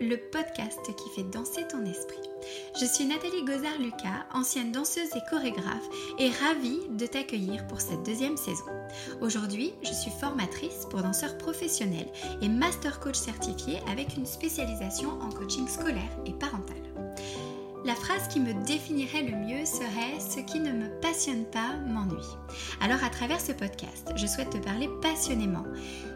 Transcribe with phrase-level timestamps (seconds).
[0.00, 2.20] Le podcast qui fait danser ton esprit.
[2.80, 8.36] Je suis Nathalie Gozard-Lucas, ancienne danseuse et chorégraphe, et ravie de t'accueillir pour cette deuxième
[8.36, 8.64] saison.
[9.20, 12.08] Aujourd'hui, je suis formatrice pour danseurs professionnels
[12.40, 16.73] et master coach certifié avec une spécialisation en coaching scolaire et parental.
[17.84, 22.16] La phrase qui me définirait le mieux serait⁇ Ce qui ne me passionne pas m'ennuie⁇
[22.80, 25.64] Alors à travers ce podcast, je souhaite te parler passionnément,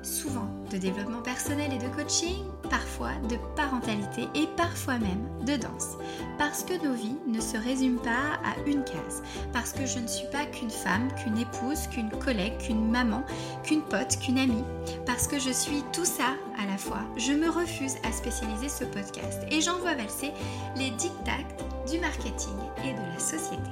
[0.02, 5.98] souvent de développement personnel et de coaching, parfois de parentalité et parfois même de danse.
[6.38, 9.22] Parce que nos vies ne se résument pas à une case.
[9.52, 13.24] Parce que je ne suis pas qu'une femme, qu'une épouse, qu'une collègue, qu'une maman,
[13.62, 14.64] qu'une pote, qu'une amie.
[15.04, 17.02] Parce que je suis tout ça à la fois.
[17.16, 20.32] Je me refuse à spécialiser ce podcast et j'envoie valser
[20.76, 21.18] les dictats
[21.90, 23.70] du marketing et de la société.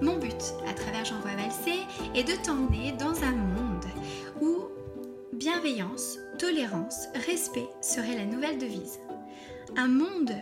[0.00, 1.80] Mon but à travers J'envoie valser
[2.14, 3.84] est de t'emmener dans un monde
[4.40, 4.64] où
[5.32, 8.98] bienveillance, tolérance, respect seraient la nouvelle devise.
[9.76, 10.32] Un monde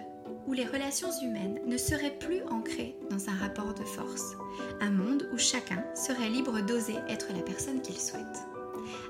[0.47, 4.37] où les relations humaines ne seraient plus ancrées dans un rapport de force.
[4.81, 8.52] Un monde où chacun serait libre d'oser être la personne qu'il souhaite.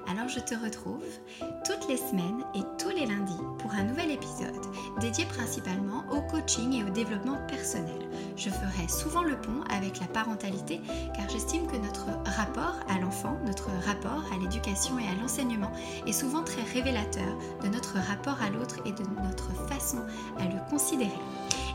[0.08, 1.04] Alors je te retrouve
[1.64, 4.60] toutes les semaines et tous les lundis pour un nouvel épisode
[5.00, 8.08] dédié principalement au coaching et au développement personnel.
[8.36, 10.80] Je ferai souvent le pont avec la parentalité
[11.14, 15.72] car j'estime que notre rapport à l'enfant, notre rapport à l'éducation et à l'enseignement
[16.06, 19.98] est souvent très révélateur de notre rapport à l'autre et de notre façon
[20.38, 21.10] à le considérer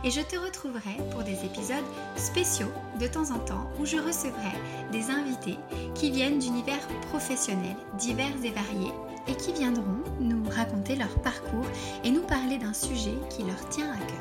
[0.04, 1.78] et je te retrouverai pour des épisodes
[2.16, 4.54] spéciaux de temps en temps où je recevrai
[4.92, 5.58] des invités
[5.96, 8.94] qui viennent d'univers professionnels divers et variés
[9.28, 11.68] et qui viendront nous raconter leur parcours
[12.04, 14.18] et nous parler d'un sujet qui leur tient à cœur.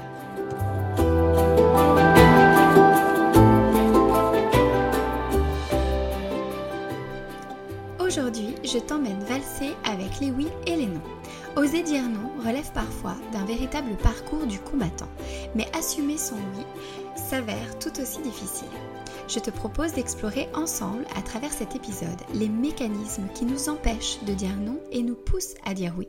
[8.00, 11.02] Aujourd'hui, je t'emmène valser avec les oui et les non.
[11.56, 15.08] Oser dire non relève parfois d'un véritable parcours du combattant,
[15.54, 16.64] mais assumer son oui
[17.16, 18.68] s'avère tout aussi difficile.
[19.26, 24.34] Je te propose d'explorer ensemble, à travers cet épisode, les mécanismes qui nous empêchent de
[24.34, 26.08] dire non et nous poussent à dire oui.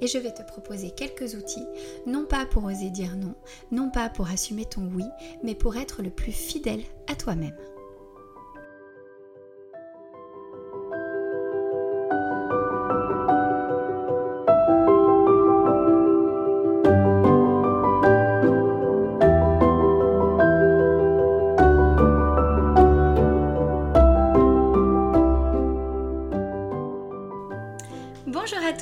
[0.00, 1.66] Et je vais te proposer quelques outils,
[2.04, 3.36] non pas pour oser dire non,
[3.70, 5.04] non pas pour assumer ton oui,
[5.44, 7.56] mais pour être le plus fidèle à toi-même.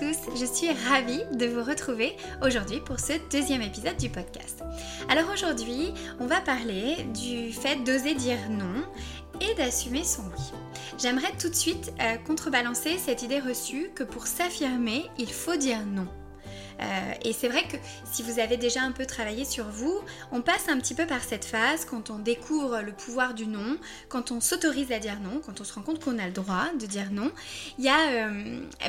[0.00, 4.62] Je suis ravie de vous retrouver aujourd'hui pour ce deuxième épisode du podcast.
[5.09, 8.84] Alors aujourd'hui, on va parler du fait d'oser dire non
[9.41, 10.58] et d'assumer son oui.
[10.98, 15.84] J'aimerais tout de suite euh, contrebalancer cette idée reçue que pour s'affirmer, il faut dire
[15.84, 16.06] non.
[16.80, 17.76] Euh, et c'est vrai que
[18.10, 20.00] si vous avez déjà un peu travaillé sur vous,
[20.30, 23.78] on passe un petit peu par cette phase quand on découvre le pouvoir du non,
[24.08, 26.66] quand on s'autorise à dire non, quand on se rend compte qu'on a le droit
[26.78, 27.32] de dire non.
[27.78, 28.28] Il y, a,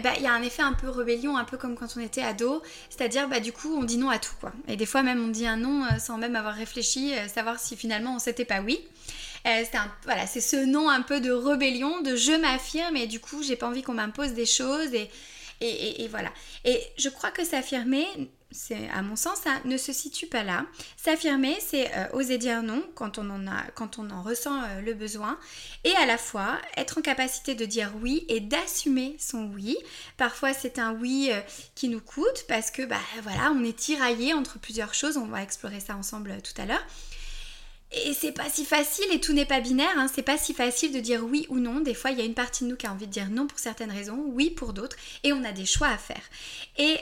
[0.02, 2.22] ben, il y a un effet un peu rébellion, un peu comme quand on était
[2.22, 4.52] ado, c'est-à-dire bah, du coup on dit non à tout quoi.
[4.68, 7.76] Et des fois même on dit un non euh, sans même avoir réfléchi, savoir si
[7.76, 8.80] finalement on s'était pas oui.
[9.46, 13.68] c'est ce nom un peu de rébellion, de je m'affirme et du coup j'ai pas
[13.68, 15.10] envie qu'on m'impose des choses et,
[15.62, 16.32] et, voilà.
[16.66, 18.06] Et je crois que s'affirmer,
[18.52, 20.66] c'est à mon sens, ça ne se situe pas là.
[20.98, 24.82] S'affirmer, c'est euh, oser dire non quand on en a, quand on en ressent euh,
[24.82, 25.38] le besoin,
[25.84, 29.78] et à la fois être en capacité de dire oui et d'assumer son oui.
[30.18, 31.42] Parfois, c'est un oui euh,
[31.76, 35.18] qui nous coûte parce que, bah voilà, on est tiraillé entre plusieurs choses.
[35.18, 36.86] On va explorer ça ensemble tout à l'heure.
[37.92, 40.08] Et c'est pas si facile et tout n'est pas binaire, hein.
[40.14, 41.80] c'est pas si facile de dire oui ou non.
[41.80, 43.48] Des fois, il y a une partie de nous qui a envie de dire non
[43.48, 46.22] pour certaines raisons, oui pour d'autres, et on a des choix à faire.
[46.78, 46.98] Et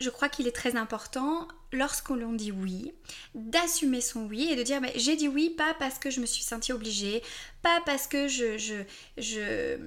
[0.00, 2.92] je crois qu'il est très important lorsqu'on l'on dit oui,
[3.34, 6.42] d'assumer son oui et de dire j'ai dit oui pas parce que je me suis
[6.42, 7.22] sentie obligée,
[7.62, 8.74] pas parce que je je
[9.16, 9.78] je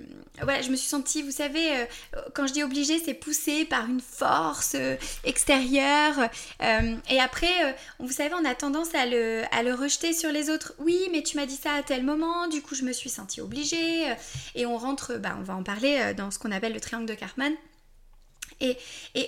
[0.41, 1.85] voilà, je me suis sentie, vous savez, euh,
[2.33, 6.29] quand je dis obligée, c'est poussé par une force euh, extérieure
[6.61, 10.49] euh, et après vous savez, on a tendance à le à le rejeter sur les
[10.49, 10.73] autres.
[10.79, 13.41] Oui, mais tu m'as dit ça à tel moment, du coup je me suis sentie
[13.41, 14.05] obligée
[14.55, 17.13] et on rentre bah on va en parler dans ce qu'on appelle le triangle de
[17.13, 17.53] Cartman.
[18.61, 18.77] Et,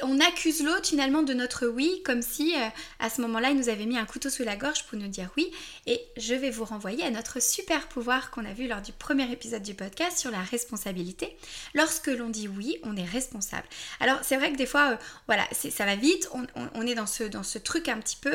[0.04, 2.68] on accuse l'autre finalement de notre oui, comme si euh,
[3.00, 5.30] à ce moment-là, il nous avait mis un couteau sous la gorge pour nous dire
[5.36, 5.52] oui.
[5.86, 9.30] Et je vais vous renvoyer à notre super pouvoir qu'on a vu lors du premier
[9.32, 11.36] épisode du podcast sur la responsabilité.
[11.74, 13.68] Lorsque l'on dit oui, on est responsable.
[14.00, 14.98] Alors c'est vrai que des fois, euh,
[15.28, 18.34] voilà, ça va vite, on, est dans ce, dans ce truc un petit peu,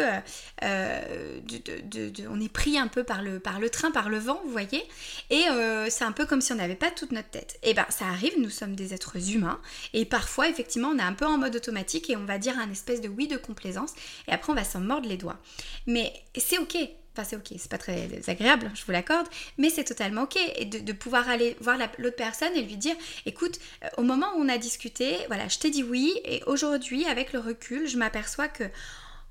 [0.63, 4.41] euh, de, on est pris un peu par le, par le train, par le vent,
[4.45, 4.83] vous voyez.
[5.31, 5.45] Et
[5.89, 7.59] c'est un peu comme si on n'avait pas toute notre tête.
[7.63, 9.61] Et eh ben ça arrive, nous sommes des êtres humains.
[9.93, 12.71] Et parfois, effectivement, on est un peu en mode automatique et on va dire un
[12.71, 13.95] espèce de oui de complaisance
[14.29, 15.39] et après on va s'en mordre les doigts.
[15.87, 16.77] Mais c'est ok,
[17.15, 19.27] Enfin, c'est ok, c'est pas très agréable, je vous l'accorde,
[19.59, 20.39] mais c'est totalement ok.
[20.67, 22.95] De, pouvoir aller voir l'autre personne et lui dire
[23.27, 27.05] écoute, euh, au moment où on a discuté, voilà, je t'ai dit oui, et aujourd'hui,
[27.05, 28.65] avec le recul, je m'aperçois que,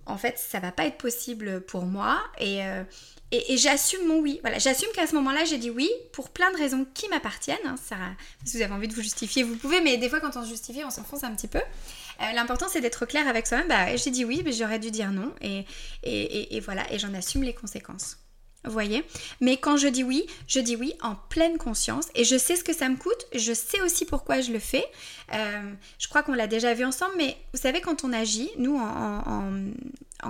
[0.05, 2.83] en fait, ça va pas être possible pour moi, et, euh,
[3.31, 4.39] et, j'assume mon oui.
[4.41, 7.57] Voilà, j'assume qu'à ce moment-là, j'ai dit oui pour plein de raisons qui m'appartiennent.
[7.65, 7.95] Hein, ça,
[8.43, 10.49] si vous avez envie de vous justifier, vous pouvez, mais des fois, quand on se
[10.49, 11.59] justifie, on s'enfonce un petit peu.
[11.59, 13.67] Euh, l'important, c'est d'être clair avec soi-même.
[13.67, 15.33] Bah, j'ai dit oui, mais j'aurais dû dire non.
[15.41, 15.65] Et,
[16.03, 18.17] et, et voilà, et j'en assume les conséquences.
[18.63, 19.03] Vous voyez?
[19.39, 22.63] Mais quand je dis oui, je dis oui en pleine conscience et je sais ce
[22.63, 24.85] que ça me coûte, je sais aussi pourquoi je le fais.
[25.33, 28.77] Euh, je crois qu'on l'a déjà vu ensemble, mais vous savez, quand on agit, nous
[28.77, 29.51] en,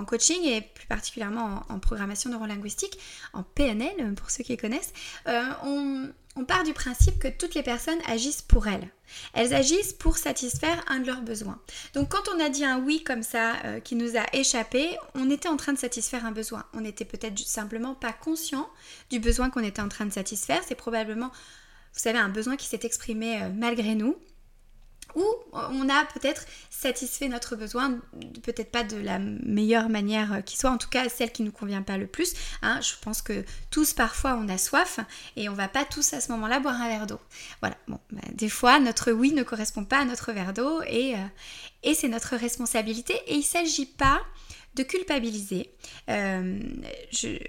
[0.04, 2.98] coaching et plus particulièrement en, programmation neurolinguistique,
[3.32, 4.92] en PNL pour ceux qui connaissent,
[5.28, 8.88] euh, on, on part du principe que toutes les personnes agissent pour elles.
[9.34, 11.60] Elles agissent pour satisfaire un de leurs besoins.
[11.94, 15.28] Donc quand on a dit un oui comme ça euh, qui nous a échappé, on
[15.30, 16.64] était en train de satisfaire un besoin.
[16.72, 18.68] On n'était peut-être simplement pas conscient
[19.10, 20.62] du besoin qu'on était en train de satisfaire.
[20.66, 24.16] C'est probablement, vous savez, un besoin qui s'est exprimé euh, malgré nous
[25.14, 27.98] ou on a peut-être satisfait notre besoin,
[28.42, 31.52] peut-être pas de la meilleure manière euh, qui soit, en tout cas celle qui nous
[31.52, 32.34] convient pas le plus.
[32.62, 32.80] Hein.
[32.80, 35.00] Je pense que tous parfois on a soif
[35.36, 37.20] et on va pas tous à ce moment-là boire un verre d'eau.
[37.60, 41.14] Voilà, bon, bah, des fois notre oui ne correspond pas à notre verre d'eau et,
[41.14, 41.18] euh,
[41.82, 44.20] et c'est notre responsabilité et il s'agit pas
[44.74, 45.70] de culpabiliser.
[46.08, 46.58] Euh,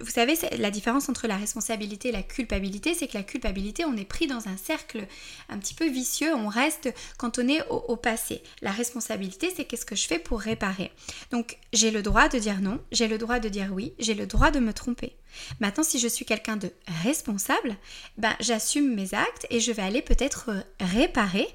[0.02, 3.96] vous savez, la différence entre la responsabilité et la culpabilité, c'est que la culpabilité, on
[3.96, 5.06] est pris dans un cercle
[5.50, 8.44] un petit peu vicieux, on reste cantonné au, au passé.
[8.62, 10.92] La responsabilité, c'est qu'est-ce que je fais pour réparer.
[11.32, 14.26] Donc, j'ai le droit de dire non, j'ai le droit de dire oui, j'ai le
[14.26, 15.16] droit de me tromper.
[15.60, 16.72] Maintenant, si je suis quelqu'un de
[17.04, 17.76] responsable,
[18.18, 21.48] ben, j'assume mes actes et je vais aller peut-être réparer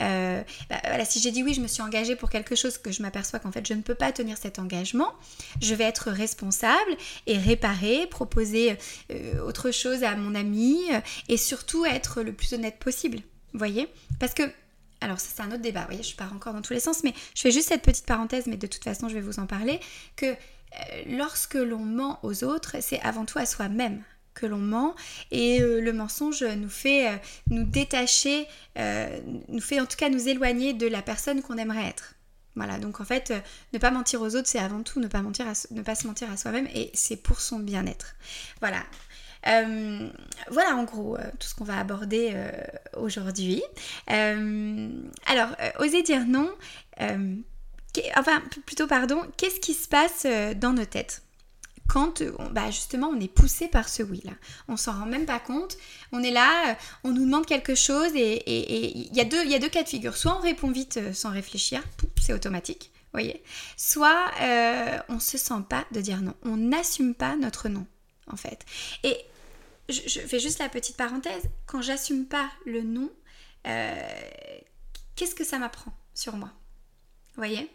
[0.00, 3.02] euh, bah, si j'ai dit oui, je me suis engagée pour quelque chose que je
[3.02, 5.12] m'aperçois qu'en fait je ne peux pas tenir cet engagement,
[5.60, 6.96] je vais être responsable
[7.26, 8.76] et réparer, proposer
[9.10, 13.18] euh, autre chose à mon ami euh, et surtout être le plus honnête possible.
[13.54, 13.88] Voyez
[14.20, 14.42] Parce que
[15.00, 17.14] alors ça c'est un autre débat, voyez, je pars encore dans tous les sens, mais
[17.34, 19.80] je fais juste cette petite parenthèse, mais de toute façon je vais vous en parler,
[20.16, 20.34] que
[21.06, 24.02] lorsque l'on ment aux autres, c'est avant tout à soi-même
[24.38, 24.94] que l'on ment
[25.30, 27.16] et euh, le mensonge nous fait euh,
[27.50, 28.46] nous détacher,
[28.78, 32.14] euh, nous fait en tout cas nous éloigner de la personne qu'on aimerait être.
[32.54, 33.32] Voilà, donc en fait,
[33.72, 36.28] ne pas mentir aux autres, c'est avant tout ne pas, mentir ne pas se mentir
[36.30, 38.16] à soi-même et c'est pour son bien-être.
[38.60, 38.82] Voilà.
[39.44, 42.34] voilà en gros tout ce qu'on va aborder
[42.96, 43.62] aujourd'hui.
[44.08, 46.50] alors, oser dire non,
[48.16, 50.26] enfin plutôt pardon, qu'est-ce qui se passe
[50.56, 51.22] dans nos têtes?
[51.88, 54.32] Quand euh, bah justement on est poussé par ce oui là.
[54.68, 55.76] On s'en rend même pas compte.
[56.12, 56.74] On est là, euh,
[57.04, 59.88] on nous demande quelque chose et il y, a deux, y a deux cas de
[59.88, 60.16] figure.
[60.16, 61.82] Soit on répond vite euh, sans réfléchir,
[62.20, 63.42] c'est automatique, voyez.
[63.76, 64.30] Soit
[65.08, 66.34] on se sent pas de dire non.
[66.44, 67.86] On n'assume pas notre non
[68.30, 68.64] en fait.
[69.02, 69.16] Et
[69.88, 71.44] je, fais juste la petite parenthèse.
[71.66, 73.10] Quand j'assume pas le non,
[73.64, 76.50] qu'est-ce que ça m'apprend sur moi
[77.38, 77.70] voyez?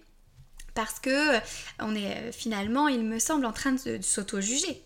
[0.74, 1.40] Parce que euh,
[1.80, 4.81] on est euh, finalement, il me semble, en train de, s'auto-juger.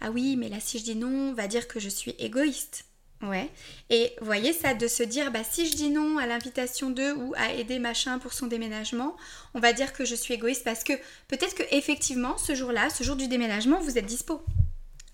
[0.00, 2.84] Ah oui, mais là si je dis non, on va dire que je suis égoïste.
[3.22, 3.48] Ouais.
[3.90, 7.32] Et voyez ça de se dire bah si je dis non à l'invitation de ou
[7.36, 9.16] à aider machin pour son déménagement,
[9.54, 10.92] on va dire que je suis égoïste parce que
[11.28, 14.42] peut-être que effectivement ce jour-là, ce jour du déménagement, vous êtes dispo.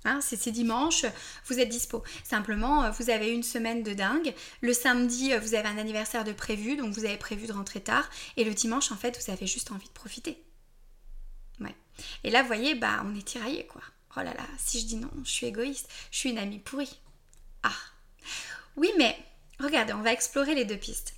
[0.05, 1.05] Hein, c'est dimanche,
[1.47, 2.03] vous êtes dispo.
[2.25, 4.35] Simplement, euh, vous avez une semaine de dingue.
[4.63, 7.81] Le samedi, euh, vous avez un anniversaire de prévu, donc vous avez prévu de rentrer
[7.81, 8.09] tard.
[8.39, 10.43] Et le dimanche, en fait, vous avez juste envie de profiter.
[11.61, 11.75] Ouais.
[12.25, 13.83] Et là, vous voyez, bah, on est tiraillé, quoi.
[14.17, 16.99] Oh là là, si je dis non, je suis égoïste, je suis une amie pourrie.
[17.63, 17.71] Ah.
[18.77, 19.17] Oui, mais
[19.61, 21.15] regardez, on va explorer les deux pistes.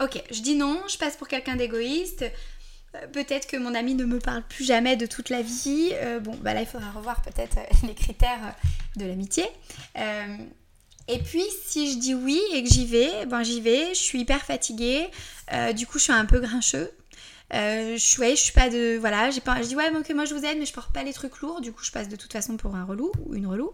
[0.00, 2.24] Ok, je dis non, je passe pour quelqu'un d'égoïste.
[2.94, 5.90] Euh, peut-être que mon ami ne me parle plus jamais de toute la vie.
[5.94, 8.54] Euh, bon, bah là, il faudra revoir peut-être euh, les critères
[8.96, 9.44] de l'amitié.
[9.96, 13.88] et puis, si je dis oui et que j'y vais, ben j'y vais.
[13.90, 15.08] Je suis hyper fatiguée.
[15.74, 16.90] du coup, je suis un peu grincheux.
[17.52, 18.98] je de.
[18.98, 21.02] Voilà, j'ai pas, je dis ouais, ok, moi je vous aide, mais je porte pas
[21.02, 21.60] les trucs lourds.
[21.60, 23.72] Du coup, je passe de toute façon pour un relou ou une relou.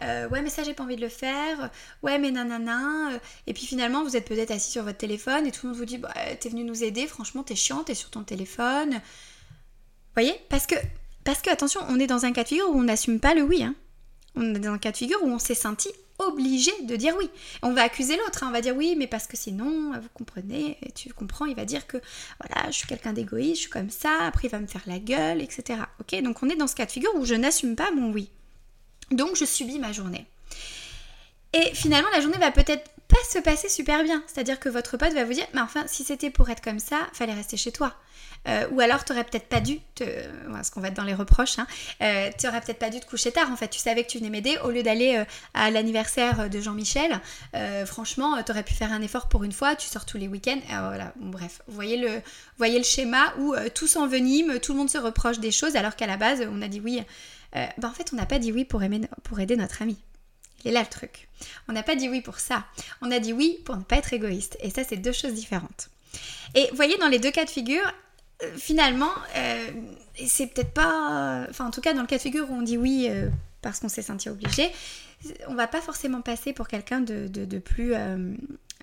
[0.00, 1.70] Euh, ouais mais ça j'ai pas envie de le faire,
[2.02, 3.10] ouais mais nanana,
[3.46, 5.84] et puis finalement vous êtes peut-être assis sur votre téléphone et tout le monde vous
[5.84, 9.00] dit bah, t'es venu nous aider, franchement t'es chiant, t'es sur ton téléphone.
[10.14, 10.74] Voyez Parce que,
[11.24, 13.42] parce que attention, on est dans un cas de figure où on n'assume pas le
[13.42, 13.62] oui.
[13.62, 13.74] Hein.
[14.34, 17.28] On est dans un cas de figure où on s'est senti obligé de dire oui.
[17.62, 18.48] On va accuser l'autre, hein.
[18.48, 21.86] on va dire oui, mais parce que sinon, vous comprenez, tu comprends, il va dire
[21.86, 21.96] que
[22.40, 24.98] voilà, je suis quelqu'un d'égoïste, je suis comme ça, après il va me faire la
[24.98, 25.80] gueule, etc.
[26.00, 28.30] Ok, donc on est dans ce cas de figure où je n'assume pas mon oui.
[29.12, 30.26] Donc je subis ma journée.
[31.52, 34.22] Et finalement, la journée va peut-être pas se passer super bien.
[34.26, 36.96] C'est-à-dire que votre pote va vous dire, mais enfin, si c'était pour être comme ça,
[37.12, 37.94] fallait rester chez toi.
[38.48, 40.04] Euh, ou alors, tu peut-être pas dû, te...
[40.50, 41.66] parce qu'on va être dans les reproches, hein,
[42.00, 43.50] euh, tu aurais peut-être pas dû te coucher tard.
[43.52, 44.56] En fait, tu savais que tu venais m'aider.
[44.64, 47.20] Au lieu d'aller euh, à l'anniversaire de Jean-Michel,
[47.86, 49.76] franchement, tu aurais pu faire un effort pour une fois.
[49.76, 50.60] Tu sors tous les week-ends.
[50.68, 52.20] voilà, bref, vous voyez le,
[52.56, 56.06] voyez le schéma où tout s'envenime, tout le monde se reproche des choses, alors qu'à
[56.06, 57.02] la base, on a dit oui.
[57.52, 59.98] Ben, en fait, on n'a pas dit oui pour, aimer, pour aider notre ami.
[60.64, 61.28] Et là le truc.
[61.68, 62.64] On n'a pas dit oui pour ça.
[63.00, 64.56] On a dit oui pour ne pas être égoïste.
[64.60, 65.90] Et ça, c'est deux choses différentes.
[66.54, 67.82] Et voyez, dans les deux cas de figure,
[68.42, 69.70] euh, finalement, euh,
[70.26, 71.46] c'est peut-être pas.
[71.48, 73.08] Enfin, en tout cas, dans le cas de figure où on dit oui
[73.60, 74.70] parce qu'on s'est senti obligé,
[75.46, 77.94] on va pas forcément passer pour quelqu'un de, plus,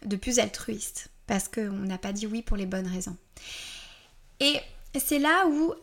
[0.05, 1.09] de plus altruiste.
[1.27, 3.15] Parce qu'on n'a pas dit oui pour les bonnes raisons.
[4.39, 4.55] Et
[4.97, 5.73] c'est là où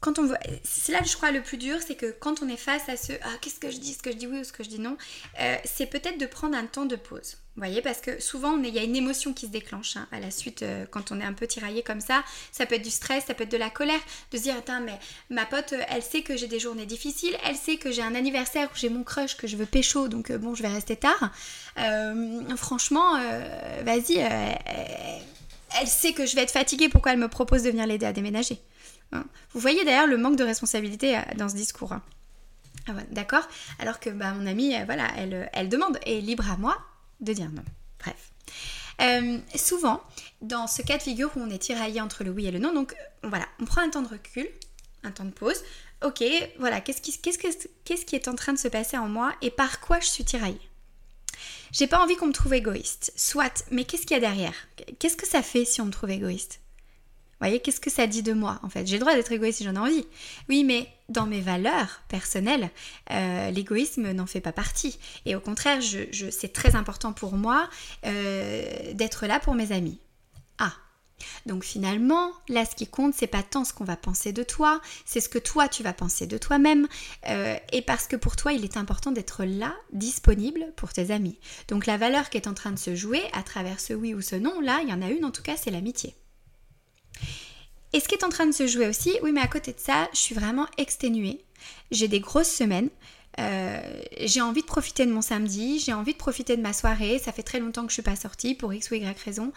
[0.00, 2.48] quand on voit, c'est là que je crois le plus dur, c'est que quand on
[2.48, 4.44] est face à ce ah qu'est-ce que je dis, ce que je dis oui ou
[4.44, 4.96] ce que je dis non,
[5.40, 7.36] euh, c'est peut-être de prendre un temps de pause.
[7.56, 10.20] Vous voyez, parce que souvent il y a une émotion qui se déclenche hein, à
[10.20, 12.22] la suite euh, quand on est un peu tiraillé comme ça.
[12.52, 14.00] Ça peut être du stress, ça peut être de la colère,
[14.30, 14.98] de se dire attends mais
[15.30, 18.14] ma pote, euh, elle sait que j'ai des journées difficiles, elle sait que j'ai un
[18.14, 21.32] anniversaire où j'ai mon crush que je veux pécho, donc bon je vais rester tard.
[22.56, 23.14] franchement,
[23.84, 24.18] vas-y,
[25.80, 28.12] elle sait que je vais être fatiguée, pourquoi elle me propose de venir l'aider à
[28.12, 28.60] déménager?
[29.12, 29.24] Hein.
[29.52, 31.92] Vous voyez d'ailleurs le manque de responsabilité euh, dans ce discours.
[31.92, 32.02] Hein.
[32.86, 33.46] Ah d'accord
[33.78, 36.76] Alors que bah, mon amie, euh, voilà, elle, euh, elle demande et libre à moi
[37.20, 37.64] de dire non.
[37.98, 38.30] Bref.
[39.56, 40.02] souvent,
[40.40, 42.72] dans ce cas de figure où on est tiraillé entre le oui et le non,
[42.72, 44.48] donc voilà, on prend un temps de recul,
[45.02, 45.62] un temps de pause.
[46.04, 46.22] Ok,
[46.58, 47.38] voilà, qu'est-ce qui, qu'est-ce,
[47.84, 50.24] qu'est-ce qui est en train de se passer en moi et par quoi je suis
[50.24, 50.60] tiraillée?
[51.72, 54.54] J'ai pas envie qu'on me trouve égoïste, soit, mais qu'est-ce qu'il y a derrière?
[54.98, 56.60] Qu'est-ce que ça fait si on me trouve égoïste?
[57.40, 58.86] Voyez, qu'est-ce que ça dit de moi en fait?
[58.86, 60.06] J'ai le droit d'être égoïste si j'en ai envie.
[60.48, 62.70] Oui, mais dans mes valeurs personnelles,
[63.10, 64.98] euh, l'égoïsme n'en fait pas partie.
[65.24, 67.68] Et au contraire, je, c'est très important pour moi
[68.06, 70.00] euh, d'être là pour mes amis.
[70.58, 70.72] Ah,
[71.46, 74.80] donc finalement, là, ce qui compte, c'est pas tant ce qu'on va penser de toi,
[75.04, 76.86] c'est ce que toi tu vas penser de toi-même.
[77.28, 81.38] Euh, et parce que pour toi, il est important d'être là, disponible pour tes amis.
[81.68, 84.20] Donc la valeur qui est en train de se jouer à travers ce oui ou
[84.20, 86.14] ce non, là, il y en a une en tout cas, c'est l'amitié.
[87.92, 89.80] Et ce qui est en train de se jouer aussi, oui, mais à côté de
[89.80, 91.40] ça, je suis vraiment exténuée.
[91.90, 92.90] J'ai des grosses semaines.
[93.38, 93.80] Euh,
[94.20, 97.18] j'ai envie de profiter de mon samedi, j'ai envie de profiter de ma soirée.
[97.18, 99.52] Ça fait très longtemps que je suis pas sortie pour X ou Y raison.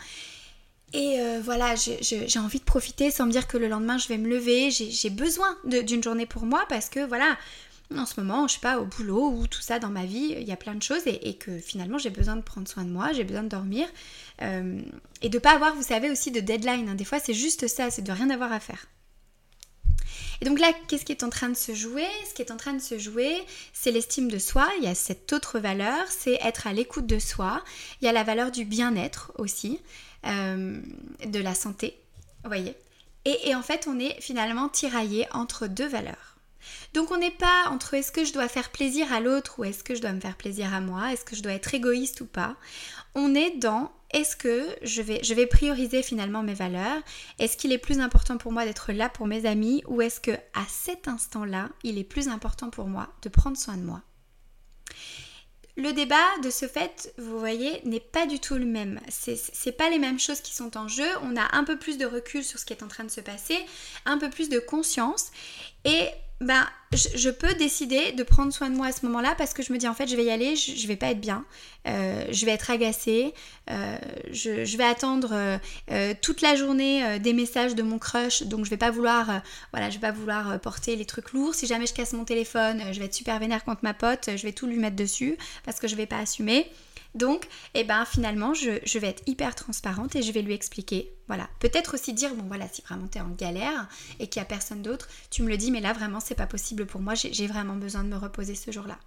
[0.94, 4.18] Et euh, voilà, j'ai envie de profiter sans me dire que le lendemain je vais
[4.18, 4.72] me lever.
[4.72, 7.38] J'ai besoin d'une journée pour moi parce que voilà,
[7.98, 10.48] en ce moment, je suis pas, au boulot ou tout ça dans ma vie, il
[10.48, 13.12] y a plein de choses et, que finalement j'ai besoin de prendre soin de moi,
[13.14, 13.88] j'ai besoin de dormir
[14.42, 14.82] euh,
[15.22, 16.90] et de pas avoir, vous savez, aussi de deadline.
[16.90, 16.96] Hein.
[16.96, 18.88] Des fois, c'est juste ça, c'est de rien avoir à faire.
[20.42, 22.08] Et donc là, qu'est-ce qui est en train de se jouer?
[22.28, 23.36] Ce qui est en train de se jouer,
[23.74, 24.68] c'est l'estime de soi.
[24.80, 27.64] Il y a cette autre valeur, c'est être à l'écoute de soi.
[28.02, 29.80] Il y a la valeur du bien-être aussi,
[30.26, 30.82] euh,
[31.26, 31.96] de la santé,
[32.44, 32.76] vous voyez?
[33.24, 36.32] et en fait, on est finalement tiraillé entre deux valeurs.
[36.94, 39.84] Donc on n'est pas entre est-ce que je dois faire plaisir à l'autre ou est-ce
[39.84, 42.26] que je dois me faire plaisir à moi, est-ce que je dois être égoïste ou
[42.26, 42.56] pas.
[43.16, 47.02] On est dans est-ce que je vais, je vais prioriser finalement mes valeurs
[47.40, 50.32] Est-ce qu'il est plus important pour moi d'être là pour mes amis ou est-ce que
[50.32, 54.02] à cet instant-là, il est plus important pour moi de prendre soin de moi
[55.78, 59.00] le débat de ce fait, vous voyez, n'est pas du tout le même.
[59.08, 61.08] C'est pas les mêmes choses qui sont en jeu.
[61.24, 63.22] On a un peu plus de recul sur ce qui est en train de se
[63.22, 63.58] passer,
[64.06, 65.32] un peu plus de conscience.
[65.86, 66.10] Et
[66.42, 69.72] ben, je, peux décider de prendre soin de moi à ce moment-là parce que je
[69.72, 71.46] me dis en fait je vais y aller, je, vais pas être bien,
[71.88, 73.36] euh, je vais être agacée,
[73.70, 73.98] euh,
[74.32, 75.60] je, vais attendre
[75.92, 79.92] euh, toute la journée des messages de mon crush, donc je vais pas vouloir, voilà,
[79.92, 81.54] je vais pas vouloir porter les trucs lourds.
[81.54, 84.42] Si jamais je casse mon téléphone, je vais être super vénère contre ma pote, je
[84.42, 86.68] vais tout lui mettre dessus parce que je vais pas assumer.
[87.14, 91.12] Donc, eh ben, finalement, je, vais être hyper transparente et je vais lui expliquer.
[91.28, 91.50] Voilà.
[91.60, 93.88] Peut-être aussi dire, bon voilà, si vraiment tu es en galère
[94.20, 96.48] et qu'il n'y a personne d'autre, tu me le dis, mais là, vraiment, c'est pas
[96.48, 98.98] possible pour moi, j'ai vraiment besoin de me reposer ce jour-là.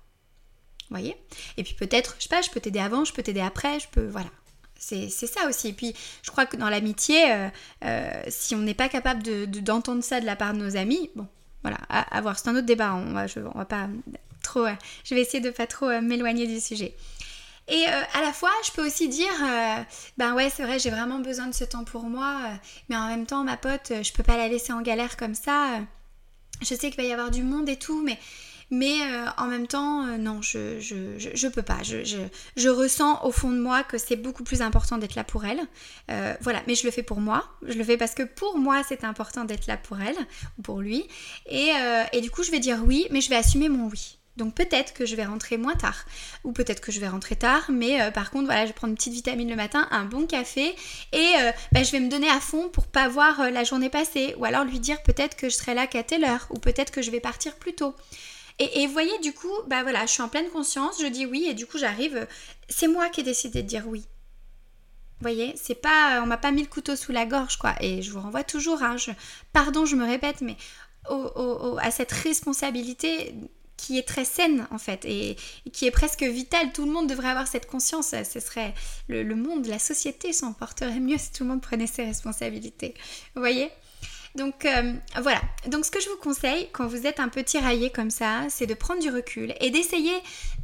[0.90, 1.16] Voyez?
[1.56, 3.88] Et puis peut-être, je sais pas, je peux t'aider avant, je peux t'aider après, je
[3.88, 4.30] peux, voilà.
[4.78, 5.68] C'est ça aussi.
[5.68, 7.48] Et puis, je crois que dans l'amitié, euh,
[7.84, 11.10] euh, si on n'est pas capable d'entendre de, ça de la part de nos amis,
[11.14, 11.26] bon,
[11.62, 12.38] voilà, à, voir.
[12.38, 12.94] C'est un autre débat.
[12.94, 13.88] On va, je, on va pas
[14.42, 14.66] trop.
[14.66, 16.94] Euh, je vais essayer de pas trop m'éloigner du sujet.
[17.68, 19.82] Et euh, à la fois, je peux aussi dire, euh,
[20.18, 22.54] ben ouais, c'est vrai, j'ai vraiment besoin de ce temps pour moi, euh,
[22.88, 25.80] mais en même temps, ma pote, je peux pas la laisser en galère comme ça.
[26.60, 28.18] je sais qu'il va y avoir du monde et tout, mais,
[28.70, 28.98] mais
[29.38, 31.82] en même temps, non, je, je, je, peux pas.
[31.82, 32.04] Je,
[32.56, 35.60] je, ressens au fond de moi que c'est beaucoup plus important d'être là pour elle.
[36.42, 37.48] voilà, mais je le fais pour moi.
[37.66, 40.16] Je le fais parce que pour moi, c'est important d'être là pour elle,
[40.58, 41.06] ou pour lui.
[41.46, 41.70] Et,
[42.12, 44.18] et du coup, je vais dire oui, mais je vais assumer mon oui.
[44.36, 46.04] Donc peut-être que je vais rentrer moins tard,
[46.42, 48.90] ou peut-être que je vais rentrer tard, mais euh, par contre voilà, je vais prendre
[48.90, 50.74] une petite vitamine le matin, un bon café,
[51.12, 53.90] et euh, bah, je vais me donner à fond pour pas voir euh, la journée
[53.90, 56.90] passer, ou alors lui dire peut-être que je serai là qu'à telle heure, ou peut-être
[56.90, 57.94] que je vais partir plus tôt.
[58.60, 61.46] Et, vous voyez, du coup, bah voilà, je suis en pleine conscience, je dis oui,
[61.48, 62.26] et du coup j'arrive,
[62.68, 64.00] c'est moi qui ai décidé de dire oui.
[64.00, 67.74] Vous voyez, c'est pas, on m'a pas mis le couteau sous la gorge, quoi.
[67.80, 68.94] Et je vous renvoie toujours, hein,
[69.52, 70.56] pardon, je me répète, mais
[71.08, 73.34] à cette responsabilité
[73.76, 75.36] qui est très saine en fait et,
[75.72, 76.72] qui est presque vitale.
[76.72, 78.14] Tout le monde devrait avoir cette conscience.
[78.30, 78.74] Ce serait
[79.08, 82.94] le, monde, la société s'en porterait mieux si tout le monde prenait ses responsabilités.
[83.34, 83.70] Vous voyez?
[84.34, 87.90] Donc euh, voilà, donc ce que je vous conseille quand vous êtes un peu tiraillé
[87.90, 90.14] comme ça, c'est de prendre du recul et d'essayer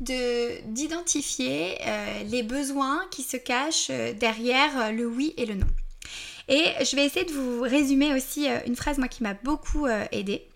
[0.00, 5.68] d'identifier euh, les besoins qui se cachent euh, derrière le oui et le non.
[6.48, 10.49] Et je vais essayer de vous résumer aussi une phrase moi qui m'a beaucoup aidée.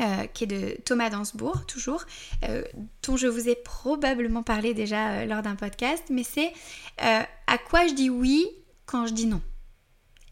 [0.00, 2.04] Euh, qui est de Thomas Dansbourg, toujours,
[2.44, 2.62] euh,
[3.02, 6.52] dont je vous ai probablement parlé déjà euh, lors d'un podcast, mais c'est
[6.98, 8.46] à quoi je dis oui
[8.86, 9.40] quand je dis non.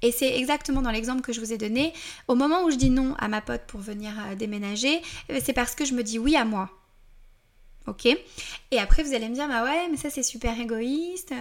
[0.03, 1.93] Et c'est exactement dans l'exemple que je vous ai donné.
[2.29, 5.03] Au moment où je dis non à ma pote pour venir déménager,
[5.43, 6.71] c'est parce que je me dis oui à moi.
[7.89, 8.07] Ok?
[8.07, 11.35] Et après, vous allez me dire, bah ouais, mais ça c'est super égoïste.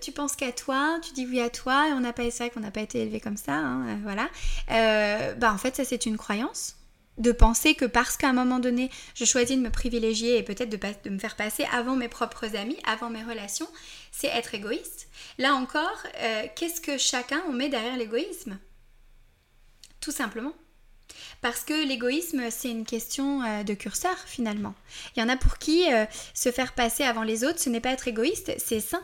[0.00, 2.50] tu penses qu'à toi, tu dis oui à toi, et on n'a pas, c'est vrai
[2.50, 4.28] qu'on n'a pas été élevé comme ça, hein, voilà.
[5.36, 6.79] bah en fait, ça c'est une croyance
[7.18, 10.70] de penser que parce qu'à un moment donné, je choisis de me privilégier et peut-être
[10.70, 13.68] de, me faire passer avant mes propres amis, avant mes relations,
[14.10, 15.08] c'est être égoïste.
[15.38, 18.58] Là encore, euh, qu'est-ce que chacun on met derrière l'égoïsme?
[20.00, 20.54] Tout simplement.
[21.42, 24.74] Parce que l'égoïsme, c'est une question euh, de curseur finalement.
[25.14, 27.80] Il y en a pour qui euh, se faire passer avant les autres, ce n'est
[27.80, 29.02] pas être égoïste, c'est sain.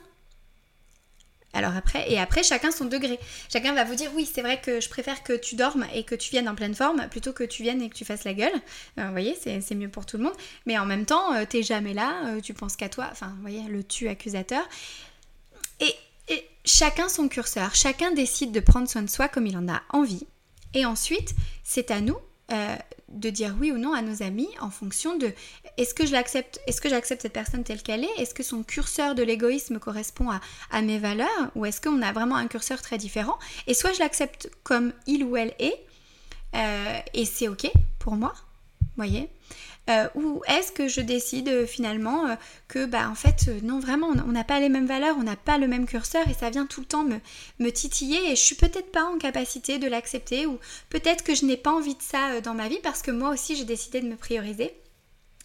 [1.56, 3.18] Alors après, et après, chacun son degré.
[3.50, 6.14] Chacun va vous dire oui, c'est vrai que je préfère que tu dormes et que
[6.14, 8.52] tu viennes en pleine forme plutôt que tu viennes et que tu fasses la gueule.
[8.98, 10.34] Euh, vous voyez, c'est mieux pour tout le monde.
[10.66, 13.08] Mais en même temps, euh, t'es jamais là, euh, tu penses qu'à toi.
[13.10, 14.68] Enfin, vous voyez, le tu accusateur.
[15.80, 15.94] Et,
[16.66, 17.74] chacun son curseur.
[17.74, 20.26] Chacun décide de prendre soin de soi comme il en a envie.
[20.74, 22.18] Et ensuite, c'est à nous
[23.08, 25.32] de dire oui ou non à nos amis en fonction de
[25.76, 28.62] est-ce que je l'accepte, est-ce que j'accepte cette personne telle qu'elle est, est-ce que son
[28.62, 30.28] curseur de l'égoïsme correspond
[30.70, 31.50] à, mes valeurs?
[31.54, 33.38] Ou est-ce qu'on a vraiment un curseur très différent?
[33.66, 35.80] Et soit je l'accepte comme il ou elle est
[36.54, 38.34] euh, et c'est ok pour moi,
[38.96, 39.28] voyez?
[39.88, 42.34] Euh, ou est-ce que je décide euh, finalement euh,
[42.66, 45.58] que bah en fait non vraiment on n'a pas les mêmes valeurs, on n'a pas
[45.58, 47.20] le même curseur et ça vient tout le temps me,
[47.60, 50.58] me titiller et je suis peut-être pas en capacité de l'accepter ou
[50.90, 53.54] peut-être que je n'ai pas envie de ça dans ma vie parce que moi aussi
[53.54, 54.74] j'ai décidé de me prioriser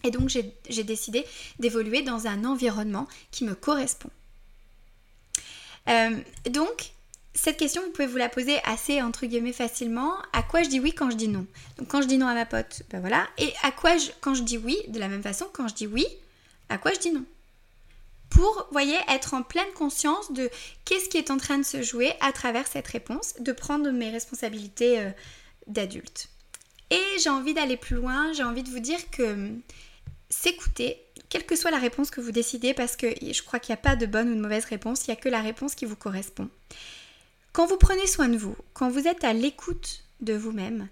[0.02, 1.24] et donc j'ai décidé
[1.60, 4.10] d'évoluer dans un environnement qui me correspond.
[5.86, 6.92] donc
[7.34, 10.14] cette question, vous pouvez vous la poser assez entre guillemets facilement.
[10.32, 11.46] À quoi je dis oui quand je dis non?
[11.78, 13.26] Donc quand je dis non à ma pote, ben voilà.
[13.38, 15.86] Et à quoi je, quand je dis oui, de la même façon, quand je dis
[15.86, 16.06] oui,
[16.68, 17.24] à quoi je dis non?
[18.28, 20.50] Pour, voyez, être en pleine conscience de
[20.84, 24.10] qu'est-ce qui est en train de se jouer à travers cette réponse, de prendre mes
[24.10, 25.10] responsabilités euh,
[25.66, 26.28] d'adulte.
[26.90, 29.60] Et j'ai envie d'aller plus loin, j'ai envie de vous dire que hum,
[30.28, 33.78] s'écouter, quelle que soit la réponse que vous décidez, parce que je crois qu'il n'y
[33.80, 35.84] a pas de bonne ou de mauvaise réponse, il n'y a que la réponse qui
[35.84, 36.48] vous correspond.
[37.52, 40.88] Quand vous prenez soin de vous, quand vous êtes à l'écoute de vous-même,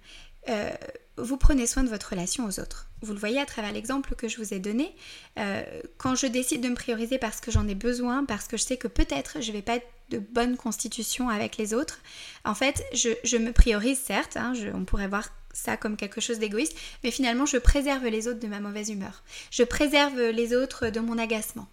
[0.49, 0.71] euh,
[1.17, 2.87] vous prenez soin de votre relation aux autres.
[3.03, 4.95] Vous le voyez à travers l'exemple que je vous ai donné.
[5.39, 5.63] Euh,
[5.97, 8.77] quand je décide de me prioriser parce que j'en ai besoin, parce que je sais
[8.77, 12.01] que peut-être je vais pas être de bonne constitution avec les autres,
[12.45, 16.77] en fait, je, me priorise certes, hein, on pourrait voir ça comme quelque chose d'égoïste,
[17.03, 19.23] mais finalement je préserve les autres de ma mauvaise humeur.
[19.51, 21.69] Je préserve les autres de mon agacement.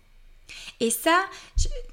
[0.79, 1.19] Et ça,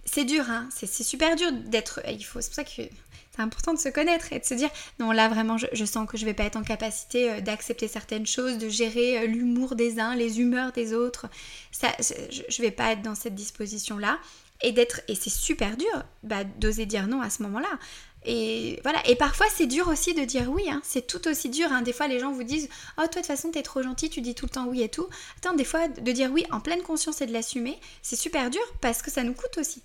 [0.05, 0.69] c'est dur, hein.
[0.75, 2.01] c'est super dur d'être.
[2.09, 4.71] Il faut, c'est pour ça que c'est important de se connaître et de se dire
[5.01, 8.27] non là vraiment je, sens que je vais pas être en capacité euh, d'accepter certaines
[8.27, 11.27] choses, de gérer euh, l'humour des uns, les humeurs des autres.
[11.73, 14.19] Ça, je, vais pas être dans cette disposition là
[14.63, 17.79] et d'être et c'est super dur bah, d'oser dire non à ce moment-là.
[18.27, 20.81] Et voilà, et parfois c'est dur aussi de dire oui, hein.
[20.83, 21.71] c'est tout aussi dur.
[21.71, 21.83] Hein.
[21.83, 24.21] Des fois les gens vous disent Oh, toi de toute façon t'es trop gentil, tu
[24.23, 25.09] dis tout le temps oui et tout.
[25.39, 28.63] Attends, des fois de dire oui en pleine conscience et de l'assumer, c'est super dur
[28.81, 29.83] parce que ça nous coûte aussi.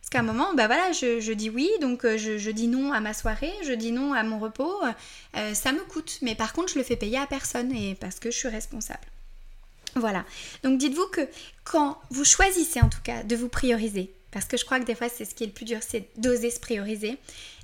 [0.00, 3.00] Parce qu'à un moment, bah voilà, je, dis oui, donc euh, je, dis non à
[3.00, 4.74] ma soirée, je dis non à mon repos,
[5.36, 6.18] euh, ça me coûte.
[6.22, 9.06] Mais par contre, je le fais payer à personne et parce que je suis responsable.
[9.94, 10.24] Voilà.
[10.62, 11.28] Donc dites-vous que
[11.64, 14.94] quand vous choisissez en tout cas de vous prioriser, parce que je crois que des
[14.94, 17.18] fois c'est ce qui est le plus dur, c'est d'oser se prioriser,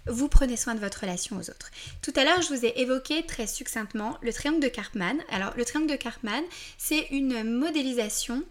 [0.07, 1.71] vous prenez soin de votre relation aux autres.
[2.03, 5.19] Tout à l'heure, je vous ai évoqué très succinctement le triangle de Karpman.
[5.31, 6.43] Alors, le triangle de Karpman,
[6.79, 8.43] c'est une modélisation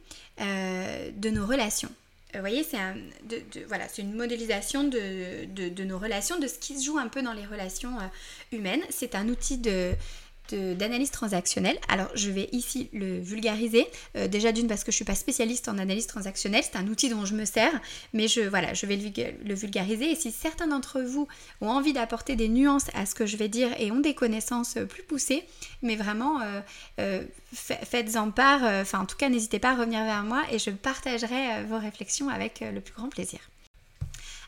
[0.42, 1.92] euh, de nos relations.
[2.34, 7.22] Vous voyez, c'est une modélisation de, nos relations, de ce qui se joue un peu
[7.22, 8.82] dans les relations euh, humaines.
[8.90, 9.94] C'est un outil de,
[10.54, 11.78] d'analyse transactionnelle.
[11.88, 13.88] Alors je vais ici le vulgariser.
[14.16, 16.88] Euh, déjà d'une parce que je ne suis pas spécialiste en analyse transactionnelle, c'est un
[16.88, 17.72] outil dont je me sers,
[18.14, 20.12] mais je voilà, je vais le, vulgariser.
[20.12, 21.28] Et si certains d'entre vous
[21.62, 24.78] ont envie d'apporter des nuances à ce que je vais dire et ont des connaissances
[24.90, 25.44] plus poussées,
[25.82, 26.40] mais vraiment
[27.00, 28.64] euh, faites-en part.
[28.64, 32.30] Enfin en tout cas n'hésitez pas à revenir vers moi et je partagerai vos réflexions
[32.30, 33.40] avec le plus grand plaisir.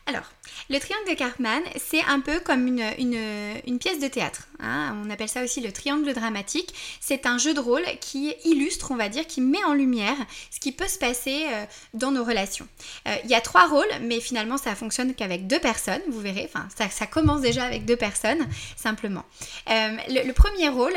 [0.08, 0.24] Alors,
[0.70, 4.48] le triangle de Karpman, c'est un peu comme une, pièce de théâtre.
[4.58, 4.96] Hein.
[5.04, 6.74] On appelle ça aussi le triangle dramatique.
[6.98, 10.16] C'est un jeu de rôle qui illustre, on va dire, qui met en lumière
[10.50, 12.66] ce qui peut se passer euh, dans nos relations.
[13.06, 16.50] Euh, il y a trois rôles, mais finalement, ça fonctionne qu'avec deux personnes, vous verrez.
[16.50, 19.26] Enfin, ça, commence déjà avec deux personnes, simplement.
[19.68, 20.94] Euh, le, premier rôle,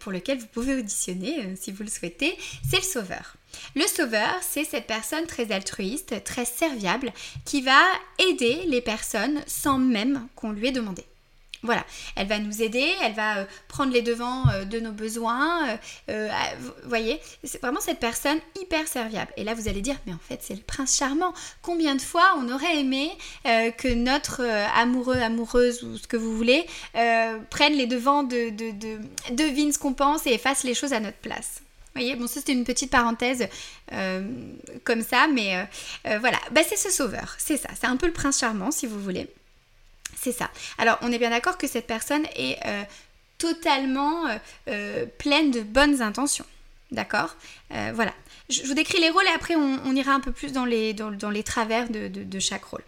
[0.00, 2.36] pour lequel vous pouvez auditionner, si vous le souhaitez,
[2.68, 3.36] c'est le sauveur.
[3.74, 7.12] Le sauveur, c'est cette personne très altruiste, très serviable,
[7.44, 7.80] qui va
[8.18, 11.04] aider les personnes sans même qu'on lui ait demandé.
[11.64, 11.82] Voilà,
[12.14, 15.78] elle va nous aider, elle va euh, prendre les devants euh, de nos besoins.
[16.10, 16.28] Euh,
[16.60, 19.32] vous voyez, c'est vraiment cette personne hyper serviable.
[19.38, 21.32] Et là, vous allez dire, mais en fait, c'est le prince charmant.
[21.62, 23.10] Combien de fois on aurait aimé
[23.44, 24.42] que notre
[24.76, 26.66] amoureux, amoureuse ou ce que vous voulez
[27.50, 28.98] prenne les devants de, de, de
[29.30, 31.62] devine ce qu'on pense et fasse les choses à notre place
[31.94, 33.46] voyez, bon, ça c'était une petite parenthèse
[34.82, 35.66] comme ça, mais
[36.04, 39.00] voilà, bah, c'est ce sauveur, c'est ça, c'est un peu le prince charmant si vous
[39.00, 39.28] voulez.
[40.16, 40.50] C'est ça.
[40.78, 42.58] Alors, on est bien d'accord que cette personne est
[43.38, 44.24] totalement
[45.18, 46.46] pleine de bonnes intentions.
[46.92, 47.36] D'accord?
[47.70, 48.14] Voilà.
[48.48, 51.30] Je, vous décris les rôles et après on, ira un peu plus dans les, dans,
[51.30, 52.84] les travers de chaque rôle.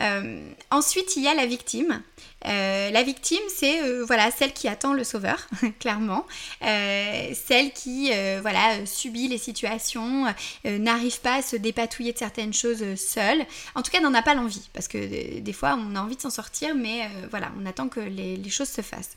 [0.00, 2.02] Euh, ensuite, il y a la victime.
[2.44, 5.48] Euh, la victime, c'est euh, voilà celle qui attend le sauveur,
[5.80, 6.26] clairement,
[6.60, 10.26] celle qui voilà subit les situations,
[10.64, 13.44] n'arrive pas à se dépatouiller de certaines choses seule.
[13.74, 16.20] En tout cas, n'en a pas l'envie, parce que des fois, on a envie de
[16.20, 19.14] s'en sortir, mais voilà, on attend que les, choses se fassent.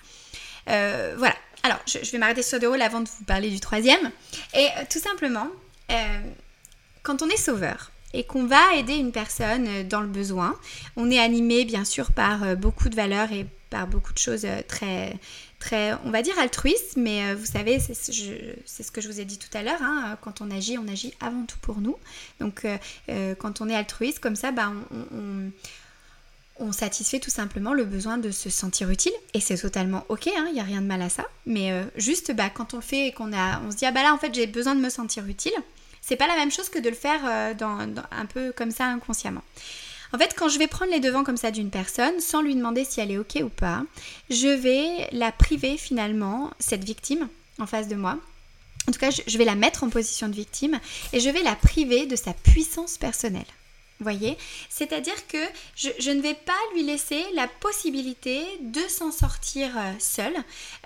[0.65, 1.35] voilà.
[1.61, 4.11] Alors, je, je vais m'arrêter sur deux rôles avant de vous parler du troisième.
[4.53, 5.47] Et tout simplement,
[7.03, 10.55] quand on est sauveur, et qu'on va aider une personne euh, dans le besoin.
[10.95, 14.45] On est animé bien sûr par euh, beaucoup de valeurs et par beaucoup de choses
[14.45, 15.15] euh, très,
[15.59, 19.37] très on va dire altruistes, mais vous savez, c'est ce que je vous ai dit
[19.37, 21.97] tout à l'heure, hein, quand on agit, on agit avant tout pour nous.
[22.39, 22.65] Donc
[23.39, 24.71] quand on est altruiste comme ça, bah,
[26.59, 30.37] on, satisfait tout simplement le besoin de se sentir utile et c'est totalement ok, il
[30.37, 31.25] hein, n'y a rien de mal à ça.
[31.45, 34.13] Mais juste bah, quand on fait et qu'on a, on se dit ah bah là
[34.13, 35.53] en fait j'ai besoin de me sentir utile,
[36.09, 37.77] c'est pas la même chose que de le faire euh, dans,
[38.09, 39.43] un peu comme ça inconsciemment.
[40.11, 42.83] En fait, quand je vais prendre les devants comme ça d'une personne, sans lui demander
[42.83, 43.83] si elle est OK ou pas,
[44.31, 48.17] je vais la priver finalement, cette victime, en face de moi.
[48.87, 50.79] En tout cas, je vais la mettre en position de victime
[51.13, 53.45] et je vais la priver de sa puissance personnelle.
[53.99, 54.35] Voyez?
[54.69, 55.37] C'est-à-dire que
[55.75, 60.33] je, ne vais pas lui laisser la possibilité de s'en sortir euh, seule,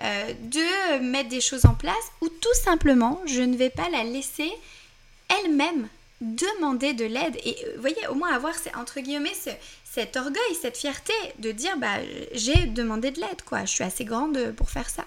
[0.02, 4.04] euh, de mettre des choses en place, ou tout simplement, je ne vais pas la
[4.04, 4.50] laisser
[5.28, 5.88] elle-même
[6.20, 9.32] demander de l'aide et vous euh, voyez au moins avoir entre guillemets
[9.84, 11.98] cet orgueil, cette fierté de dire bah
[12.32, 15.04] j'ai demandé de l'aide quoi, je suis assez grande pour faire ça.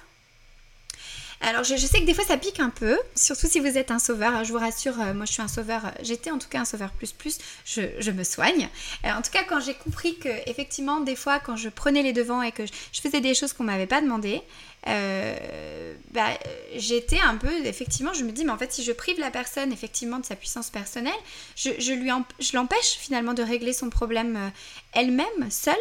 [1.41, 4.00] Alors je, sais que des fois ça pique un peu, surtout si vous êtes un
[4.00, 4.43] sauveur.
[4.43, 6.65] je vous rassure, euh, moi je suis un sauveur, euh, j'étais en tout cas un
[6.65, 8.69] sauveur plus plus, je, me soigne.
[9.04, 12.41] en tout cas quand j'ai compris que effectivement des fois quand je prenais les devants
[12.41, 14.41] et que je, faisais des choses qu'on m'avait pas demandé,
[14.88, 16.30] euh, bah,
[16.76, 19.73] j'étais un peu, effectivement, je me dis, mais en fait, si je prive la personne,
[19.73, 21.12] effectivement, de sa puissance personnelle,
[21.56, 21.93] je, je
[22.39, 24.52] je l'empêche finalement de régler son problème
[24.93, 25.76] elle-même, seule.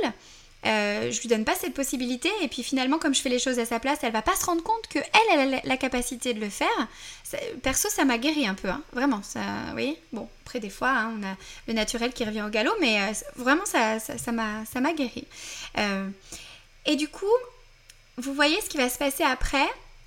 [0.66, 3.58] Euh, je lui donne pas cette possibilité et puis finalement comme je fais les choses
[3.58, 6.40] à sa place elle va pas se rendre compte que elle, a la capacité de
[6.40, 6.88] le faire.
[7.62, 8.82] Perso ça m'a guéri un peu hein.
[8.92, 9.98] vraiment ça vous voyez.
[10.12, 11.36] Bon après des fois hein, on a
[11.68, 15.26] le naturel qui revient au galop mais euh, vraiment ça ça m'a ça m'a guéri.
[15.78, 16.08] Euh,
[16.84, 17.26] et du coup
[18.16, 19.66] vous voyez ce qui va se passer après?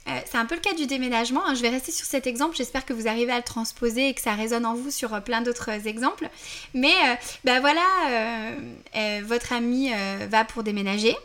[0.10, 1.46] Euh, c'est un peu le cas du déménagement.
[1.46, 1.56] Hein.
[1.56, 2.56] Je vais rester sur cet exemple.
[2.56, 5.20] J'espère que vous arrivez à le transposer et que ça résonne en vous sur euh,
[5.20, 6.30] plein d'autres euh, exemples.
[6.74, 6.94] Mais
[7.44, 7.82] ben voilà,
[9.24, 9.92] votre amie
[10.30, 11.16] va pour déménager.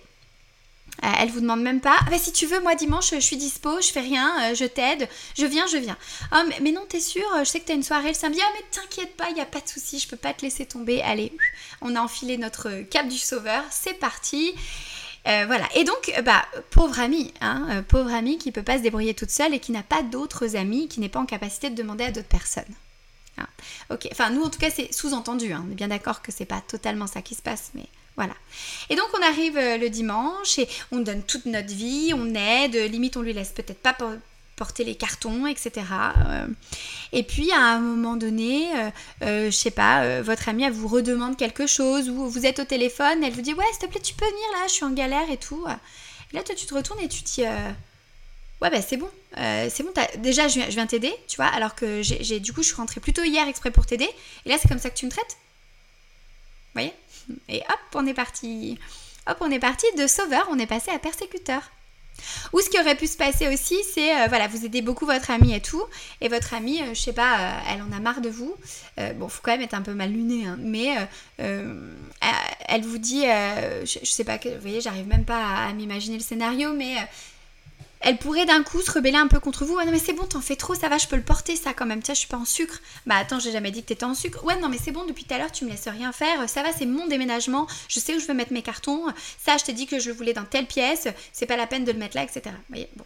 [1.02, 3.80] Elle vous demande même pas, ah bah, si tu veux, moi dimanche, je suis dispo,
[3.80, 5.96] je fais rien, je t'aide, je viens, je viens.
[6.32, 8.38] Oh, mais, mais non, t'es sûre, je sais que t'as une soirée le samedi.
[8.42, 10.66] Ah, mais t'inquiète pas, il n'y a pas de souci, je peux pas te laisser
[10.66, 11.02] tomber.
[11.02, 11.32] Allez,
[11.80, 14.54] on a enfilé notre cap du sauveur, c'est parti.
[15.26, 15.68] Euh, voilà.
[15.74, 19.14] Et donc, euh, bah, pauvre amie, hein, euh, pauvre amie qui peut pas se débrouiller
[19.14, 22.04] toute seule et qui n'a pas d'autres amis, qui n'est pas en capacité de demander
[22.04, 22.64] à d'autres personnes.
[23.38, 23.46] Hein.
[23.90, 24.06] Ok.
[24.12, 25.52] Enfin, nous en tout cas, c'est sous-entendu.
[25.52, 25.64] Hein.
[25.66, 28.34] On est bien d'accord que c'est pas totalement ça qui se passe, mais voilà.
[28.90, 33.16] Et donc on arrive le dimanche et on donne toute notre vie, on aide, limite
[33.16, 33.96] on lui laisse peut-être pas
[34.56, 35.72] porter les cartons, etc.
[36.28, 36.46] Euh,
[37.12, 38.90] et puis à un moment donné, euh,
[39.22, 42.64] euh, je sais pas, votre amie elle vous redemande quelque chose ou vous êtes au
[42.64, 44.92] téléphone, elle vous dit ouais s'il te plaît tu peux venir là, je suis en
[44.92, 45.64] galère et tout.
[46.32, 47.42] Et là toi tu te retournes et tu te dis
[48.62, 52.02] ouais bah c'est bon, euh, c'est bon, déjà je viens, t'aider, tu vois, alors que
[52.02, 54.08] j'ai, du coup je suis rentrée plutôt hier exprès pour t'aider,
[54.46, 55.36] et là c'est comme ça que tu me traites.
[56.74, 56.94] Vous voyez?
[57.48, 58.78] Et hop, on est parti.
[59.26, 61.62] Hop, on est parti de sauveur, on est passé à persécuteur.
[62.52, 65.30] Ou ce qui aurait pu se passer aussi, c'est, euh, voilà, vous aidez beaucoup votre
[65.30, 65.82] amie et tout,
[66.20, 68.54] et votre amie, euh, je sais pas, euh, elle en a marre de vous.
[69.16, 70.94] bon, faut quand même être un peu mal luné, hein, mais
[71.38, 76.22] elle vous dit, je, je, sais pas, vous voyez, j'arrive même pas à m'imaginer le
[76.22, 76.96] scénario, mais
[78.04, 79.74] elle pourrait d'un coup se rebeller un peu contre vous.
[79.76, 81.72] Ouais, non, mais c'est bon, t'en fais trop, ça va, je peux le porter, ça
[81.72, 82.02] quand même.
[82.02, 82.80] Tiens, je suis pas en sucre.
[83.06, 84.44] Bah attends, j'ai jamais dit que t'étais en sucre.
[84.44, 86.48] Ouais, non, mais c'est bon, depuis tout à l'heure, tu me laisses rien faire.
[86.48, 87.66] Ça va, c'est mon déménagement.
[87.88, 89.06] Je sais où je veux mettre mes cartons.
[89.44, 91.08] Ça, je t'ai dit que je le voulais dans telle pièce.
[91.32, 92.42] C'est pas la peine de le mettre là, etc.
[92.46, 93.04] Vous voyez, bon.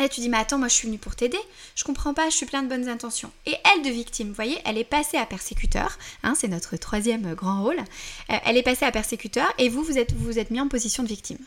[0.00, 1.38] Et tu dis, mais attends, moi je suis venue pour t'aider,
[1.76, 3.30] je comprends pas, je suis plein de bonnes intentions.
[3.46, 7.32] Et elle de victime, vous voyez, elle est passée à persécuteur, hein, c'est notre troisième
[7.34, 7.78] grand rôle.
[7.78, 11.04] Euh, elle est passée à persécuteur et vous, vous êtes, vous êtes mis en position
[11.04, 11.38] de victime.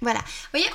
[0.00, 0.70] Voilà, vous voyez,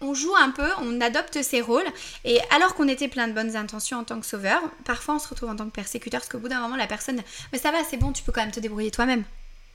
[0.00, 1.86] on, joue un peu, on adopte ses rôles,
[2.24, 5.28] et alors qu'on était plein de bonnes intentions en tant que sauveur, parfois on se
[5.28, 7.22] retrouve en tant que persécuteur, parce qu'au bout d'un moment, la personne,
[7.52, 9.24] mais ça va, c'est bon, tu peux quand même te débrouiller toi-même.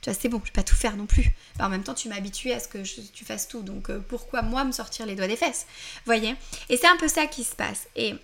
[0.00, 1.32] Tu vois, c'est bon, je vais pas tout faire non plus.
[1.58, 4.42] en même temps, tu m'as habitué à ce que tu fasses tout, donc euh, pourquoi
[4.42, 5.66] moi me sortir les doigts des fesses
[6.04, 6.36] Voyez?
[6.68, 7.88] Et c'est un peu ça qui se passe.
[7.96, 8.14] Et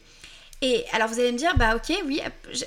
[0.62, 2.20] et alors vous allez me dire, bah ok, oui,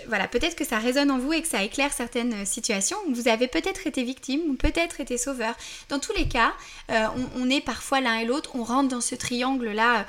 [0.08, 2.97] voilà, peut-être que ça résonne en vous et que ça éclaire certaines euh, situations.
[3.12, 5.53] Vous avez peut-être été victime ou peut-être été sauveur.
[5.89, 6.53] Dans tous les cas,
[6.89, 10.08] euh, on, est parfois l'un et l'autre, on rentre dans ce triangle-là.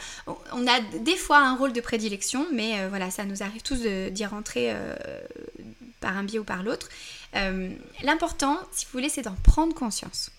[0.53, 3.83] On a des fois un rôle de prédilection, mais euh, voilà, ça nous arrive tous
[3.83, 4.75] d'y rentrer
[6.01, 6.89] par un biais ou par l'autre.
[8.03, 10.31] L'important, si vous voulez, c'est d'en prendre conscience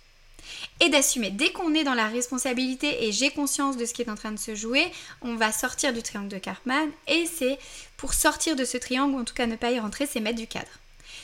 [0.79, 1.29] et d'assumer.
[1.29, 4.31] Dès qu'on est dans la responsabilité et j'ai conscience de ce qui est en train
[4.31, 7.57] de se jouer, on va sortir du triangle de Karpman et c'est
[7.97, 10.37] pour sortir de ce triangle, ou en tout cas ne pas y rentrer, c'est mettre
[10.37, 10.71] du cadre.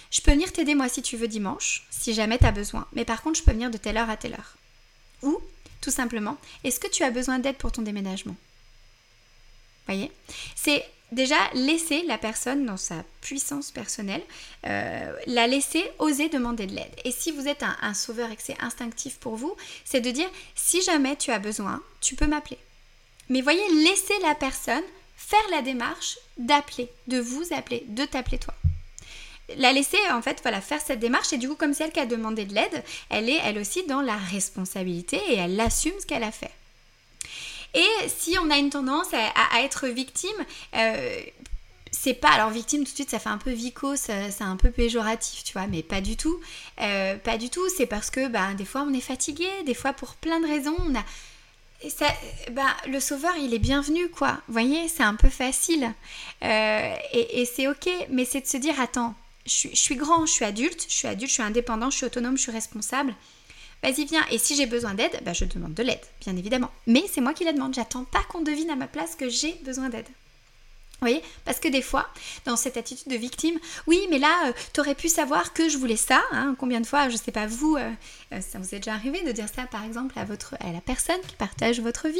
[0.10, 3.06] Je peux venir t'aider moi si tu veux dimanche, si jamais tu as besoin, mais
[3.06, 4.58] par contre je peux venir de telle heure à telle heure.
[5.22, 5.40] Ou,
[5.82, 8.36] tout simplement, est-ce que tu as besoin d'aide pour ton déménagement?
[9.88, 10.12] Voyez?
[10.56, 14.24] C'est déjà laisser la personne dans sa puissance personnelle,
[14.66, 16.96] euh, la laisser oser demander de l'aide.
[17.04, 20.30] Et si vous êtes un, sauveur et que c'est instinctif pour vous, c'est de dire
[20.56, 22.58] si jamais tu as besoin, tu peux m'appeler.
[23.30, 24.84] Mais voyez, laissez la personne
[25.16, 28.54] faire la démarche d'appeler, de vous appeler, de t'appeler toi.
[29.58, 32.00] La laisser en fait voilà faire cette démarche et du coup comme c'est elle qui
[32.00, 36.06] a demandé de l'aide, elle est elle aussi dans la responsabilité et elle assume ce
[36.06, 36.52] qu'elle a fait.
[37.74, 40.30] Et si on a une tendance à, être victime,
[40.76, 41.22] euh,
[41.92, 44.72] c'est pas alors victime tout de suite ça fait un peu vico c'est un peu
[44.72, 46.40] péjoratif tu vois mais pas du tout.
[46.82, 49.94] Euh, pas du tout c'est parce que bah, des fois on est fatigué des fois
[49.94, 50.76] pour plein de raisons
[52.52, 54.38] bah, le sauveur il est bienvenu quoi.
[54.48, 55.94] Vous voyez c'est un peu facile.
[56.44, 59.14] Euh, et, c'est ok mais c'est de se dire attends
[59.46, 62.06] je je suis grand je suis adulte je suis adulte je suis indépendant je suis
[62.06, 63.16] autonome je suis responsable
[63.84, 64.26] vas-y viens.
[64.32, 66.72] Et si j'ai besoin d'aide, bah, je demande de l'aide, bien évidemment.
[66.88, 67.74] Mais c'est moi qui la demande.
[67.74, 70.08] J'attends pas qu'on devine à ma place que j'ai besoin d'aide.
[71.02, 71.24] Vous voyez?
[71.46, 72.08] Parce que des fois,
[72.46, 75.96] dans cette attitude de victime, oui, mais là, euh, t'aurais pu savoir que je voulais
[75.96, 76.22] ça.
[76.32, 76.56] Hein.
[76.60, 77.92] combien de fois, je sais pas vous, euh,
[78.34, 80.80] euh, ça vous est déjà arrivé de dire ça, par exemple, à votre, à la
[80.80, 82.20] personne qui partage votre vie.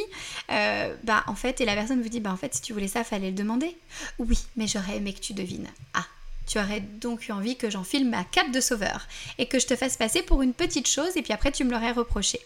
[1.04, 3.04] bah, en fait, et la personne vous dit, bah, en fait, si tu voulais ça,
[3.04, 3.78] fallait le demander.
[4.18, 5.68] Oui, mais j'aurais aimé que tu devines.
[5.94, 6.08] Ah,
[6.52, 9.76] tu aurais donc eu envie que j'enfile ma cape de sauveur et que je te
[9.78, 12.42] fasse passer pour une petite chose et puis après tu me l'aurais reproché.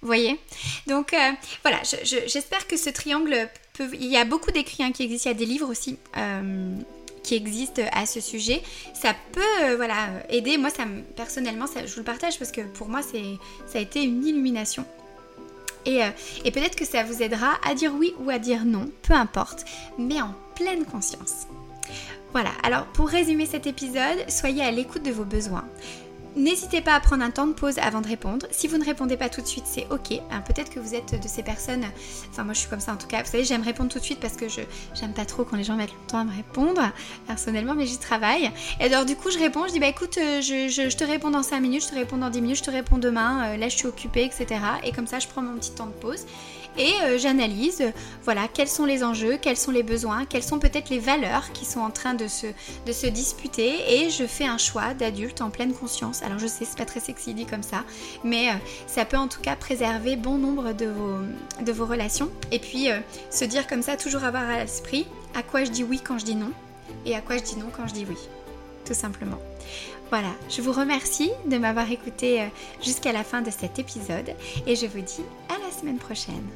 [0.00, 0.40] Voyez?
[0.86, 3.90] Donc euh, voilà, j'espère que ce triangle peut...
[3.92, 5.98] Il y a beaucoup d'écrits hein, qui existent, il y a des livres aussi.
[6.16, 6.74] Euh,
[7.22, 8.62] qui existent à ce sujet,
[8.94, 10.56] ça peut euh, voilà aider.
[10.56, 10.84] Moi, ça
[11.16, 13.36] personnellement, je vous le partage parce que pour moi, c'est
[13.70, 14.86] ça a été une illumination.
[15.84, 16.00] Et
[16.50, 19.66] peut-être que ça vous aidera à dire oui ou à dire non, peu importe,
[19.98, 21.46] mais en pleine conscience.
[22.32, 25.64] Voilà, alors pour résumer cet épisode, soyez à l'écoute de vos besoins.
[26.36, 28.46] N'hésitez pas à prendre un temps de pause avant de répondre.
[28.52, 30.12] Si vous ne répondez pas tout de suite, c'est ok.
[30.30, 31.84] Hein, peut-être que vous êtes de ces personnes.
[32.30, 33.24] Enfin, moi je suis comme ça en tout cas.
[33.24, 34.60] Vous savez, j'aime répondre tout de suite parce que je
[34.94, 36.82] j'aime pas trop quand les gens mettent longtemps à me répondre
[37.26, 38.48] personnellement, mais j'y travaille.
[38.78, 39.66] Et alors du coup, je réponds.
[39.66, 42.30] Je dis bah écoute, euh, je, te réponds dans 5 minutes, je te réponds dans
[42.30, 43.44] 10 minutes, je te réponds demain.
[43.44, 44.60] Euh, là, je suis occupée, etc.
[44.84, 46.26] Et comme ça, je prends mon petit temps de pause
[46.80, 47.82] et euh, j'analyse
[48.24, 51.66] voilà quels sont les enjeux, quels sont les besoins, quelles sont peut-être les valeurs qui
[51.66, 52.46] sont en train de se,
[52.86, 56.22] de se disputer et je fais un choix d'adulte en pleine conscience.
[56.22, 57.84] Alors je sais c'est pas très sexy dit comme ça,
[58.24, 58.54] mais euh,
[58.86, 61.18] ça peut en tout cas préserver bon nombre de vos,
[61.62, 62.98] de vos relations et puis euh,
[63.30, 66.24] se dire comme ça toujours avoir à l'esprit à quoi je dis oui quand je
[66.24, 66.50] dis non
[67.04, 68.16] et à quoi je dis non quand je dis oui,
[68.86, 69.38] tout simplement.
[70.08, 72.42] Voilà, je vous remercie de m'avoir écouté
[72.82, 74.34] jusqu'à la fin de cet épisode
[74.66, 76.48] et je vous dis à la semaine prochaine.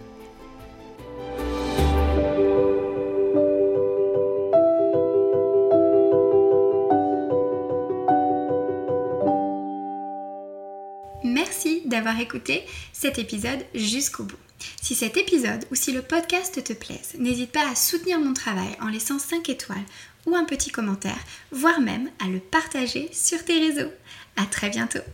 [11.95, 14.37] D'avoir écouté cet épisode jusqu'au bout.
[14.83, 18.77] Si cet épisode ou si le podcast te plaise, n'hésite pas à soutenir mon travail
[18.81, 19.85] en laissant 5 étoiles
[20.27, 21.19] ou un petit commentaire,
[21.53, 23.93] voire même à le partager sur tes réseaux.
[24.37, 25.05] À très bientôt